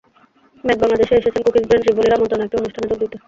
Mat 0.65 0.77
বাংলাদেশে 0.83 1.13
এসেছেন 1.19 1.41
cookies 1.45 1.63
brand 1.67 1.85
রিভোলির 1.89 2.15
আমন্ত্রণে 2.17 2.43
একটি 2.45 2.57
অনুষ্ঠানে 2.61 2.87
যোগ 2.91 2.97
দিতে। 3.03 3.17